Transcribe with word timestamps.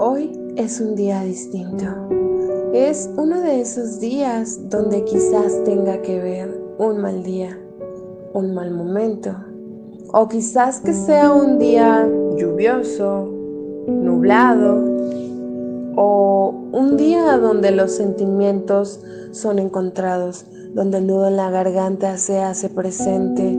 Hoy 0.00 0.30
es 0.54 0.80
un 0.80 0.94
día 0.94 1.22
distinto. 1.22 1.86
Es 2.72 3.10
uno 3.16 3.40
de 3.40 3.60
esos 3.60 3.98
días 3.98 4.70
donde 4.70 5.02
quizás 5.02 5.64
tenga 5.64 6.00
que 6.02 6.20
ver 6.20 6.62
un 6.78 6.98
mal 6.98 7.24
día, 7.24 7.58
un 8.32 8.54
mal 8.54 8.70
momento, 8.70 9.34
o 10.12 10.28
quizás 10.28 10.80
que 10.80 10.92
sea 10.92 11.32
un 11.32 11.58
día 11.58 12.08
lluvioso, 12.36 13.28
nublado, 13.88 14.84
o 15.96 16.54
un 16.70 16.96
día 16.96 17.36
donde 17.36 17.72
los 17.72 17.90
sentimientos 17.90 19.00
son 19.32 19.58
encontrados, 19.58 20.46
donde 20.74 20.98
el 20.98 21.08
nudo 21.08 21.26
en 21.26 21.36
la 21.36 21.50
garganta 21.50 22.18
se 22.18 22.38
hace 22.38 22.68
presente, 22.68 23.52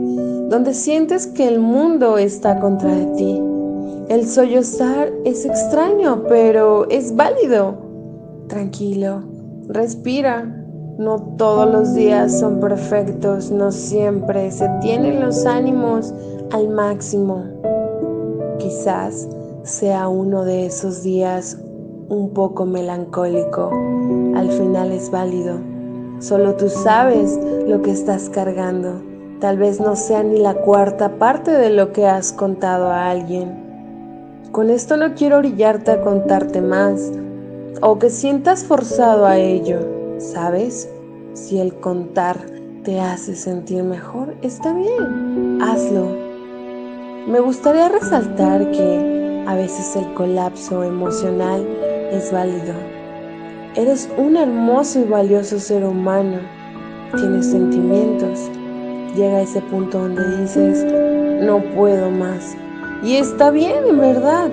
donde 0.48 0.72
sientes 0.72 1.26
que 1.26 1.46
el 1.46 1.60
mundo 1.60 2.16
está 2.16 2.60
contra 2.60 2.94
de 2.94 3.06
ti. 3.14 3.49
El 4.08 4.26
sollozar 4.26 5.12
es 5.24 5.44
extraño, 5.44 6.24
pero 6.28 6.88
es 6.90 7.14
válido. 7.14 7.76
Tranquilo, 8.48 9.22
respira. 9.68 10.56
No 10.98 11.36
todos 11.38 11.70
los 11.70 11.94
días 11.94 12.38
son 12.38 12.60
perfectos, 12.60 13.50
no 13.50 13.72
siempre 13.72 14.50
se 14.50 14.68
tienen 14.82 15.20
los 15.20 15.46
ánimos 15.46 16.12
al 16.50 16.68
máximo. 16.68 17.44
Quizás 18.58 19.28
sea 19.62 20.08
uno 20.08 20.44
de 20.44 20.66
esos 20.66 21.02
días 21.02 21.56
un 22.08 22.30
poco 22.34 22.66
melancólico. 22.66 23.70
Al 24.34 24.50
final 24.50 24.92
es 24.92 25.10
válido. 25.10 25.54
Solo 26.18 26.56
tú 26.56 26.68
sabes 26.68 27.38
lo 27.66 27.80
que 27.80 27.92
estás 27.92 28.28
cargando. 28.28 29.00
Tal 29.40 29.56
vez 29.56 29.80
no 29.80 29.96
sea 29.96 30.22
ni 30.22 30.38
la 30.38 30.54
cuarta 30.54 31.18
parte 31.18 31.52
de 31.52 31.70
lo 31.70 31.92
que 31.92 32.06
has 32.06 32.32
contado 32.32 32.88
a 32.88 33.08
alguien. 33.08 33.69
Con 34.52 34.70
esto 34.70 34.96
no 34.96 35.14
quiero 35.14 35.38
orillarte 35.38 35.92
a 35.92 36.00
contarte 36.02 36.60
más 36.60 37.12
o 37.82 37.98
que 37.98 38.10
sientas 38.10 38.64
forzado 38.64 39.26
a 39.26 39.38
ello, 39.38 39.78
¿sabes? 40.18 40.88
Si 41.34 41.60
el 41.60 41.74
contar 41.74 42.36
te 42.84 43.00
hace 43.00 43.36
sentir 43.36 43.82
mejor, 43.84 44.34
está 44.42 44.72
bien, 44.72 45.62
hazlo. 45.62 46.16
Me 47.28 47.40
gustaría 47.40 47.88
resaltar 47.88 48.70
que 48.72 49.44
a 49.46 49.54
veces 49.54 49.94
el 49.96 50.12
colapso 50.14 50.82
emocional 50.82 51.66
es 52.10 52.32
válido 52.32 52.74
Eres 53.76 54.10
un 54.18 54.36
hermoso 54.36 54.98
y 54.98 55.04
valioso 55.04 55.60
ser 55.60 55.84
humano. 55.84 56.40
Tienes 57.16 57.46
sentimientos. 57.46 58.50
Llega 59.14 59.36
a 59.36 59.42
ese 59.42 59.60
punto 59.60 60.00
donde 60.00 60.38
dices, 60.38 60.84
no 61.40 61.62
puedo 61.76 62.10
más. 62.10 62.56
Y 63.02 63.16
está 63.16 63.50
bien, 63.50 63.84
en 63.88 63.98
verdad. 63.98 64.50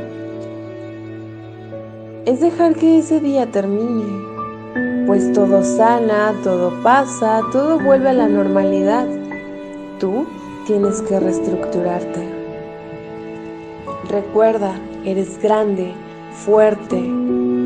Es 2.25 2.41
dejar 2.41 2.75
que 2.75 2.99
ese 2.99 3.19
día 3.19 3.45
termine. 3.51 4.05
Pues 5.05 5.31
todo 5.33 5.63
sana, 5.63 6.33
todo 6.43 6.71
pasa, 6.83 7.41
todo 7.51 7.79
vuelve 7.79 8.09
a 8.09 8.13
la 8.13 8.27
normalidad. 8.27 9.07
Tú 9.99 10.25
tienes 10.65 11.01
que 11.01 11.19
reestructurarte. 11.19 12.27
Recuerda, 14.09 14.73
eres 15.05 15.41
grande, 15.41 15.93
fuerte, 16.33 17.01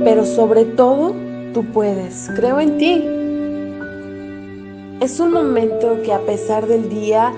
pero 0.04 0.26
sobre 0.26 0.66
todo 0.66 1.14
Tú 1.54 1.66
puedes, 1.66 2.30
creo 2.34 2.62
en 2.62 2.78
ti. 2.78 3.04
Es 5.02 5.20
un 5.20 5.34
momento 5.34 6.02
que 6.02 6.14
a 6.14 6.20
pesar 6.20 6.66
del 6.66 6.88
día 6.88 7.34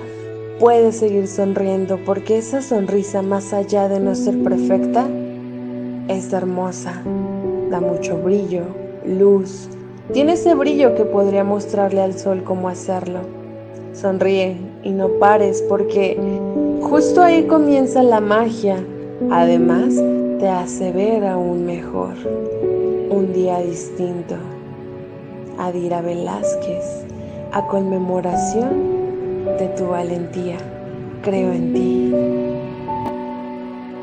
puedes 0.60 0.98
seguir 0.98 1.28
sonriendo 1.28 1.98
porque 2.06 2.38
esa 2.38 2.62
sonrisa 2.62 3.22
más 3.22 3.54
allá 3.54 3.88
de 3.90 4.00
no 4.00 4.16
ser 4.16 4.42
perfecta 4.44 5.08
es 6.08 6.32
hermosa, 6.34 7.02
da 7.70 7.80
mucho 7.80 8.18
brillo, 8.18 8.64
luz, 9.06 9.70
tiene 10.12 10.34
ese 10.34 10.54
brillo 10.54 10.96
que 10.96 11.06
podría 11.06 11.44
mostrarle 11.44 12.02
al 12.02 12.18
sol 12.18 12.44
cómo 12.44 12.68
hacerlo. 12.68 13.20
Sonríe 13.94 14.58
y 14.84 14.92
no 14.92 15.08
pares 15.20 15.64
porque 15.70 16.18
justo 16.82 17.22
ahí 17.22 17.44
comienza 17.44 18.04
la 18.04 18.20
magia. 18.20 18.84
Además, 19.32 19.96
te 20.40 20.50
hace 20.50 20.92
ver 20.92 21.26
aún 21.26 21.66
mejor 21.66 22.16
un 23.10 23.32
día 23.34 23.60
distinto. 23.60 24.36
Adira 25.58 26.02
Velázquez, 26.02 27.06
a 27.54 27.66
conmemoración 27.68 28.93
de 29.46 29.68
tu 29.78 29.88
valentía. 29.88 30.58
Creo 31.22 31.52
en 31.54 31.74
ti. 31.74 32.53